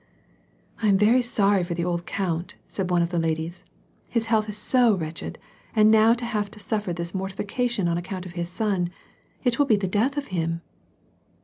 *•' 0.79 0.81
1 0.83 0.93
am 0.93 0.97
very 0.97 1.21
sorry 1.21 1.63
for 1.63 1.75
the 1.75 1.85
old 1.85 2.07
count," 2.07 2.55
said 2.67 2.89
one 2.89 3.03
of 3.03 3.09
the 3.09 3.19
ladies, 3.19 3.63
"his 4.09 4.25
health 4.25 4.49
is 4.49 4.57
so 4.57 4.95
wretched, 4.95 5.37
and 5.75 5.91
now 5.91 6.11
to 6.11 6.25
have 6.25 6.49
to 6.49 6.59
suffer 6.59 6.91
this 6.91 7.13
mortification 7.13 7.87
on 7.87 7.99
account 7.99 8.25
of 8.25 8.31
his 8.31 8.49
son— 8.49 8.89
it 9.43 9.59
will 9.59 9.67
be 9.67 9.75
the 9.75 9.87
death 9.87 10.17
of 10.17 10.29
him." 10.33 10.61